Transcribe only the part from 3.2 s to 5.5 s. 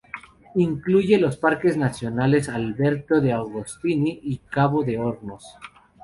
de Agostini y Cabo de Hornos.